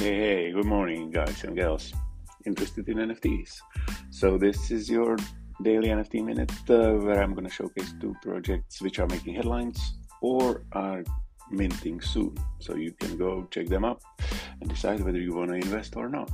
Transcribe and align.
hey, 0.00 0.16
hey, 0.16 0.52
good 0.52 0.64
morning, 0.64 1.10
guys 1.10 1.44
and 1.44 1.54
girls 1.54 1.92
interested 2.46 2.88
in 2.88 2.96
NFTs. 2.96 3.60
So, 4.10 4.38
this 4.38 4.70
is 4.70 4.88
your 4.88 5.18
daily 5.62 5.88
NFT 5.88 6.24
minute 6.24 6.50
uh, 6.70 6.94
where 6.94 7.22
I'm 7.22 7.34
going 7.34 7.44
to 7.44 7.50
showcase 7.50 7.92
two 8.00 8.16
projects 8.22 8.80
which 8.80 8.98
are 9.00 9.06
making 9.06 9.34
headlines 9.34 9.98
or 10.22 10.62
are 10.72 11.04
minting 11.50 12.00
soon. 12.00 12.34
So, 12.58 12.74
you 12.74 12.92
can 12.92 13.18
go 13.18 13.46
check 13.50 13.68
them 13.68 13.84
up 13.84 14.00
and 14.62 14.70
decide 14.70 15.04
whether 15.04 15.20
you 15.20 15.34
want 15.34 15.50
to 15.50 15.56
invest 15.56 15.94
or 15.94 16.08
not. 16.08 16.32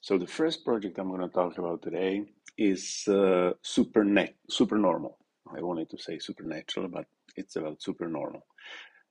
So, 0.00 0.16
the 0.16 0.26
first 0.26 0.64
project 0.64 0.98
I'm 0.98 1.08
going 1.08 1.20
to 1.20 1.28
talk 1.28 1.58
about 1.58 1.82
today 1.82 2.24
is 2.56 3.06
uh, 3.08 3.52
super, 3.60 4.04
net, 4.04 4.36
super 4.48 4.78
normal. 4.78 5.18
I 5.56 5.62
wanted 5.62 5.90
to 5.90 5.98
say 5.98 6.18
supernatural, 6.18 6.88
but 6.88 7.06
it's 7.36 7.56
about 7.56 7.82
supernormal. 7.82 8.46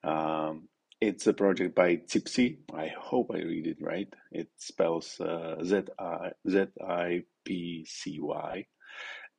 Um, 0.03 0.67
it's 0.99 1.25
a 1.27 1.33
project 1.33 1.75
by 1.75 1.97
Zipcy. 1.97 2.57
I 2.73 2.91
hope 2.97 3.31
I 3.33 3.39
read 3.39 3.67
it 3.67 3.77
right. 3.81 4.11
It 4.31 4.49
spells 4.57 5.19
uh, 5.19 5.63
Z 5.63 5.83
I 5.99 6.31
Z 6.47 6.65
I 6.87 7.23
P 7.43 7.85
C 7.87 8.19
Y, 8.19 8.65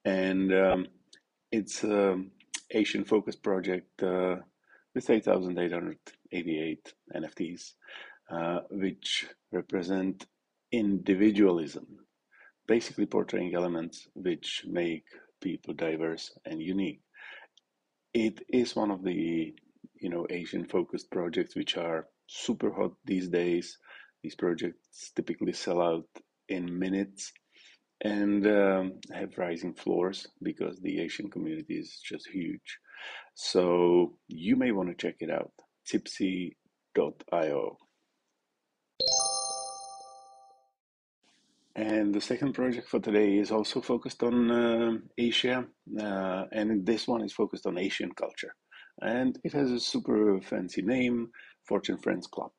and 0.05 0.53
um, 0.53 0.87
it's 1.53 1.85
an 1.85 2.33
Asian 2.71 3.05
focused 3.05 3.43
project 3.43 4.03
uh, 4.03 4.37
with 4.95 5.09
8,888 5.09 6.95
NFTs, 7.15 7.73
uh, 8.31 8.61
which 8.71 9.27
represent 9.53 10.27
individualism, 10.73 11.87
basically 12.67 13.07
portraying 13.07 13.55
elements 13.55 14.09
which 14.15 14.65
make 14.67 15.05
people 15.43 15.75
diverse 15.75 16.33
and 16.45 16.63
unique. 16.63 17.03
It 18.15 18.43
is 18.49 18.77
one 18.77 18.91
of 18.91 19.03
the 19.03 19.55
you 20.01 20.11
know 20.11 20.27
Asian 20.31 20.65
focused 20.67 21.11
projects 21.11 21.55
which 21.57 21.77
are 21.77 22.07
super 22.27 22.73
hot 22.73 22.93
these 23.05 23.29
days. 23.29 23.79
These 24.23 24.37
projects 24.37 25.13
typically 25.17 25.53
sell 25.53 25.81
out 25.83 26.07
in 26.49 26.79
minutes 26.79 27.33
and 28.03 28.47
um, 28.47 28.93
have 29.13 29.39
rising 29.39 29.75
floors 29.75 30.27
because 30.43 30.81
the 30.81 31.01
Asian 31.01 31.31
community 31.31 31.75
is 31.75 32.01
just 32.05 32.29
huge. 32.29 32.79
So 33.35 34.19
you 34.29 34.57
may 34.57 34.73
want 34.73 34.89
to 34.91 34.95
check 34.95 35.17
it 35.21 35.31
out. 35.31 35.53
Zipcy.io. 35.91 37.77
And 41.75 42.15
the 42.15 42.21
second 42.21 42.53
project 42.53 42.89
for 42.89 43.01
today 43.01 43.39
is 43.39 43.51
also 43.51 43.81
focused 43.81 44.23
on 44.23 44.51
uh, 44.51 44.99
Asia, 45.17 45.65
uh, 45.99 46.45
and 46.53 46.85
this 46.85 47.09
one 47.09 47.23
is 47.23 47.33
focused 47.33 47.67
on 47.67 47.79
Asian 47.79 48.13
culture. 48.13 48.55
And 49.01 49.39
it 49.43 49.55
has 49.55 49.71
a 49.71 49.81
super 49.81 50.39
fancy 50.43 50.83
name, 50.83 51.31
Fortune 51.67 51.97
Friends 51.97 52.27
Club. 52.27 52.53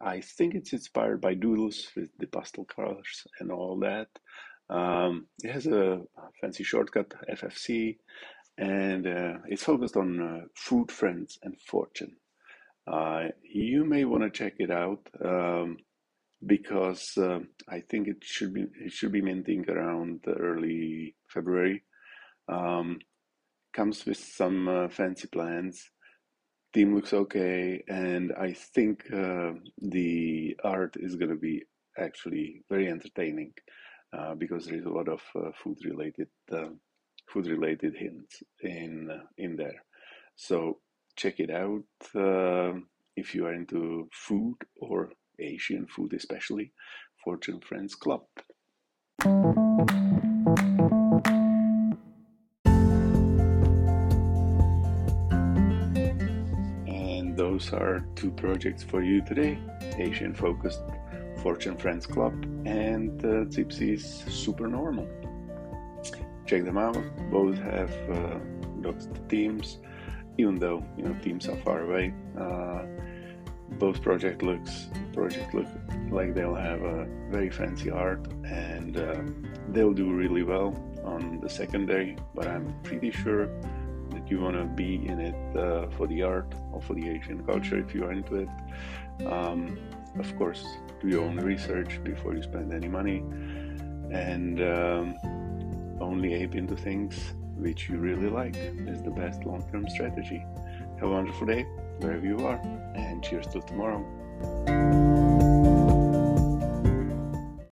I 0.00 0.20
think 0.20 0.54
it's 0.54 0.72
inspired 0.72 1.20
by 1.20 1.34
Doodles 1.34 1.88
with 1.94 2.10
the 2.18 2.26
pastel 2.26 2.64
colors 2.64 3.26
and 3.38 3.52
all 3.52 3.78
that. 3.80 4.08
Um, 4.68 5.28
it 5.44 5.52
has 5.52 5.66
a 5.68 6.00
fancy 6.40 6.64
shortcut, 6.64 7.14
FFC, 7.30 7.98
and 8.58 9.06
uh, 9.06 9.38
it's 9.46 9.62
focused 9.62 9.96
on 9.96 10.20
uh, 10.20 10.40
food, 10.56 10.90
friends, 10.90 11.38
and 11.42 11.54
fortune. 11.60 12.16
Uh, 12.90 13.28
you 13.42 13.84
may 13.84 14.04
want 14.04 14.22
to 14.22 14.30
check 14.30 14.54
it 14.58 14.70
out. 14.70 15.08
Um, 15.24 15.76
because 16.44 17.16
uh, 17.16 17.38
I 17.68 17.80
think 17.80 18.08
it 18.08 18.22
should 18.22 18.52
be 18.52 18.66
it 18.84 18.92
should 18.92 19.12
be 19.12 19.22
minting 19.22 19.68
around 19.68 20.24
early 20.26 21.14
February. 21.28 21.84
Um, 22.48 22.98
comes 23.74 24.06
with 24.06 24.18
some 24.18 24.68
uh, 24.68 24.88
fancy 24.88 25.28
plans. 25.28 25.90
Team 26.72 26.94
looks 26.94 27.12
okay, 27.12 27.82
and 27.88 28.32
I 28.38 28.52
think 28.52 29.04
uh, 29.12 29.52
the 29.80 30.56
art 30.64 30.96
is 30.98 31.16
going 31.16 31.30
to 31.30 31.36
be 31.36 31.62
actually 31.98 32.62
very 32.68 32.88
entertaining 32.88 33.52
uh, 34.12 34.34
because 34.34 34.66
there 34.66 34.78
is 34.78 34.84
a 34.84 34.90
lot 34.90 35.08
of 35.08 35.20
uh, 35.34 35.50
food 35.62 35.78
related 35.84 36.28
uh, 36.52 36.68
food 37.32 37.46
related 37.46 37.94
hints 37.96 38.42
in 38.62 39.08
in 39.38 39.56
there. 39.56 39.82
So 40.36 40.80
check 41.16 41.40
it 41.40 41.50
out 41.50 41.84
if 43.16 43.34
you 43.34 43.46
are 43.46 43.54
into 43.54 44.08
food 44.12 44.56
or 44.76 45.10
Asian 45.46 45.86
food 45.86 46.12
especially, 46.12 46.72
Fortune 47.22 47.60
Friends 47.60 47.94
Club. 47.94 48.22
And 56.86 57.36
those 57.36 57.72
are 57.72 58.06
two 58.14 58.30
projects 58.32 58.82
for 58.82 59.02
you 59.02 59.24
today 59.24 59.58
Asian 59.98 60.34
focused 60.34 60.82
Fortune 61.42 61.76
Friends 61.76 62.06
Club 62.06 62.34
and 62.66 63.24
uh, 63.24 63.44
Zipcy's 63.46 64.24
Super 64.28 64.66
Normal. 64.66 65.08
Check 66.46 66.64
them 66.64 66.78
out. 66.78 66.98
Both 67.30 67.58
have 67.58 67.92
uh, 68.10 68.38
doxed 68.80 69.28
teams, 69.28 69.78
even 70.38 70.56
though 70.56 70.84
you 70.96 71.04
know 71.04 71.14
teams 71.22 71.48
are 71.48 71.56
far 71.56 71.82
away. 71.82 72.14
Uh, 72.38 72.82
both 73.78 74.02
project 74.02 74.42
looks 74.42 74.88
project 75.12 75.54
look 75.54 75.66
like 76.10 76.34
they'll 76.34 76.54
have 76.54 76.82
a 76.82 77.06
very 77.30 77.50
fancy 77.50 77.90
art 77.90 78.26
and 78.44 78.96
uh, 78.96 79.22
they'll 79.68 79.94
do 79.94 80.12
really 80.12 80.42
well 80.42 80.74
on 81.04 81.40
the 81.40 81.48
second 81.48 81.86
day 81.86 82.16
but 82.34 82.46
i'm 82.46 82.74
pretty 82.82 83.10
sure 83.10 83.46
that 84.10 84.30
you 84.30 84.40
want 84.40 84.56
to 84.56 84.64
be 84.64 85.06
in 85.06 85.20
it 85.20 85.56
uh, 85.56 85.88
for 85.96 86.06
the 86.06 86.22
art 86.22 86.54
or 86.72 86.80
for 86.80 86.94
the 86.94 87.08
asian 87.08 87.44
culture 87.44 87.78
if 87.78 87.94
you 87.94 88.04
are 88.04 88.12
into 88.12 88.36
it. 88.36 88.48
Um, 89.26 89.78
of 90.18 90.36
course 90.36 90.64
do 91.00 91.08
your 91.08 91.24
own 91.24 91.36
research 91.36 92.02
before 92.02 92.34
you 92.34 92.42
spend 92.42 92.72
any 92.72 92.88
money. 92.88 93.18
And 94.10 94.60
um, 94.62 95.16
only 96.00 96.34
ape 96.34 96.54
into 96.54 96.76
things 96.76 97.34
which 97.56 97.88
you 97.88 97.98
really 97.98 98.28
like 98.28 98.56
is 98.56 99.02
the 99.02 99.10
best 99.10 99.44
long-term 99.44 99.88
strategy. 99.88 100.44
Have 101.00 101.08
a 101.08 101.10
wonderful 101.10 101.46
day 101.46 101.62
wherever 101.98 102.24
you 102.24 102.46
are, 102.46 102.60
cheers 103.28 103.46
till 103.48 103.62
tomorrow. 103.62 105.05